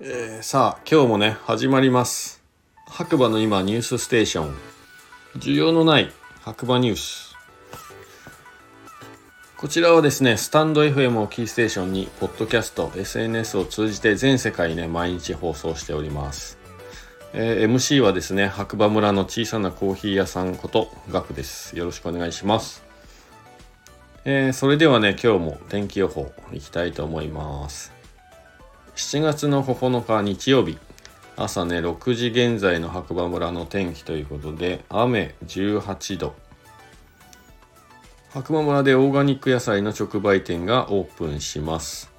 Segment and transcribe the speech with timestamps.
[0.00, 2.42] えー、さあ今日もね始まります。
[2.86, 4.54] 白馬の今ニュースステーション。
[5.36, 6.10] 需要のない
[6.40, 7.36] 白馬ニュース。
[9.58, 16.58] こちらはですねスタンド FM をキーステーションにポッドキャスト SNS を通じて全世界ね毎日放送しております。
[17.34, 21.76] えー、MC はですね白馬村の小さなコーヒー屋さんことガクです。
[21.76, 22.91] よろしくお願いします。
[24.24, 27.92] えー、それではね今日も天気予報いきたいと思います。
[28.94, 30.78] 7月の9日日曜日。
[31.34, 36.34] 朝ね6時現在の白馬村の天気ということで雨18度。
[38.30, 42.12] 白馬村でオーガニック野菜の直売店がオープンします。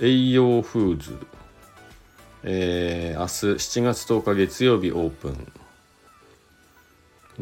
[0.00, 1.18] 栄養フーズ。
[2.44, 5.52] えー、明日7月10日月曜日オープン。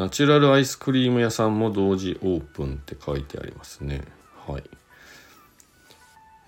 [0.00, 4.00] ナチュラルアイスクリーム屋さんも同時オープンって書いてありますね。
[4.46, 4.62] はい。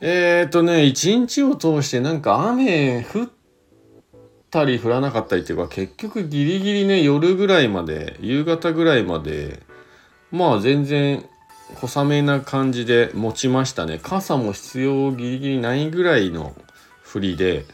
[0.01, 3.29] えーとね一日を通してなんか雨降っ
[4.51, 9.63] たり降らなかったりっていうか結局ギリギリね夜ぐらいまで夕方ぐらいまで
[10.31, 11.23] まあ全然
[11.75, 14.01] 小雨な感じで持ちましたね。
[14.03, 16.57] 傘も必要ギリギリないぐらいの
[17.13, 17.67] 降りで。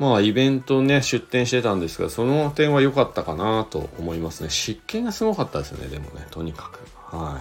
[0.00, 4.48] まあイベントね出店してたんですがその点は良かったかなと思いますね。
[4.48, 6.80] 湿気がすごかったですよねでもねとにかく。
[7.14, 7.38] は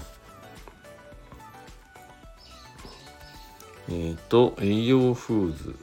[3.88, 3.92] い。
[3.92, 5.76] えっ、ー、と栄養フーズ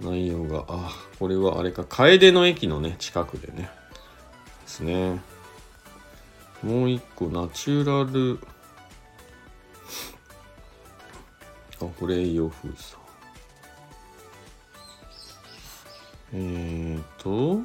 [0.00, 3.70] 内容があこれはあれか楓の駅のね近くでね
[4.62, 5.20] ですね。
[6.64, 8.40] もう一個ナチュラル。
[11.80, 12.82] あこれ栄養フーズ。
[12.82, 12.98] さ
[16.32, 17.62] えーと、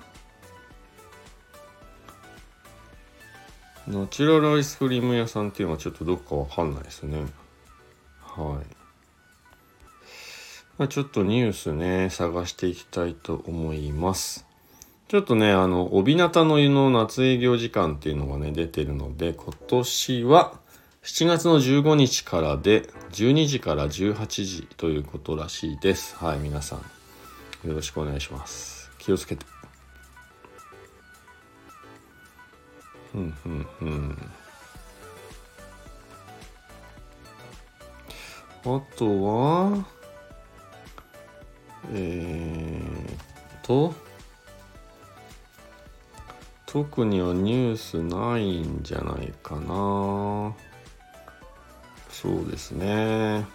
[3.87, 7.25] ナチュラルアイスクリーム屋さんっていうのはちょっとどっかわかんないですね。
[8.21, 8.75] はい。
[10.77, 14.45] まあ、ちょっとニュースね、探していきたいと思います。
[15.09, 20.53] ちょっとね、あの、帯名の湯の夏営業時間っていうのがね、出てるので、今年は
[21.03, 26.15] 7月の15日からで、12時から18時ということらしいです。
[26.15, 27.02] はい、皆さん。
[27.65, 28.91] よろしくお願いします。
[28.97, 29.45] 気をつけて。
[33.15, 34.31] うんうんうん。
[38.65, 39.85] あとは
[41.91, 43.93] えー、と
[46.65, 50.55] 特にはニュースないんじゃないかな。
[52.09, 53.45] そうですね。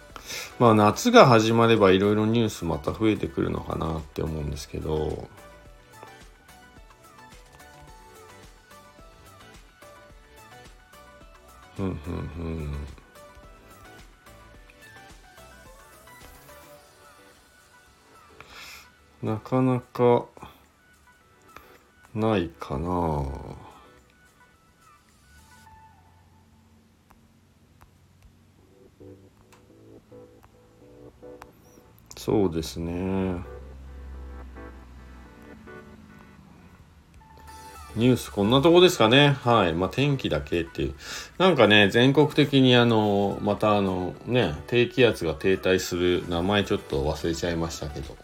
[0.59, 5.27] まあ夏が始まればいろいろニュースまた増えてくるのかなって思うんですけど。
[11.79, 11.95] うんうん
[19.23, 19.29] うん。
[19.29, 20.25] なかなか
[22.13, 23.68] ないかな。
[32.19, 32.91] そうですね
[37.95, 39.29] ニュースこんなとこですかね。
[39.41, 39.73] はい。
[39.73, 40.95] まあ、天気だけっていう。
[41.37, 48.15] なんかね、全国的にあの、またあの、ね、低気圧が停滞する名前ちょっと忘れちゃいましたけど、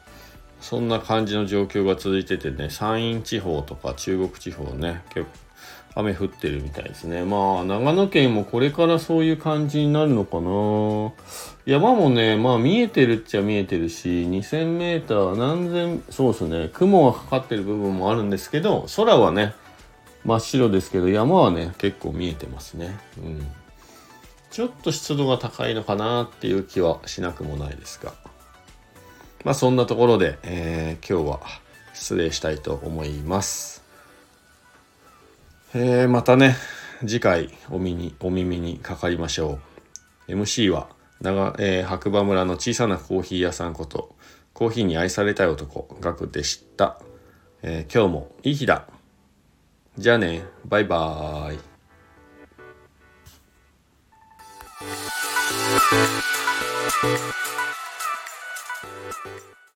[0.59, 5.25] そんな感じの状況が続いててね、山陰地方とか中国地方ね、結
[5.95, 7.23] 雨降ってるみたいですね。
[7.23, 11.13] まあ、長野県もこれからそういう感じになるのかな。
[11.65, 19.55] 山もね、まあ見えてるっちゃ見えてるし、2000メーター何千、そうですね、雲がかかってる部分もあるんですけど、空はね、
[20.25, 22.99] 真っ白ですけど、山はね、結構見えてますね。
[23.17, 23.47] うん。
[24.51, 28.13] ちょっと湿度が高いのかなっていう気はしなくもないですが。
[29.45, 31.39] まあそんなところで、えー、今日は
[31.93, 33.84] 失礼したいと思います。
[35.77, 36.55] えー、またね、
[37.01, 39.59] 次回お耳お耳にかかりましょ
[40.29, 40.31] う。
[40.31, 40.87] MC は
[41.19, 44.15] 長、えー、白馬村の小さなコーヒー屋さんこと、
[44.53, 46.97] コーヒーに愛されたい男、ガクでした。
[47.61, 48.87] えー、今日もいい日だ。
[49.97, 51.59] じゃあね、バイバーイ。
[57.01, 57.19] Thank
[59.43, 59.55] you.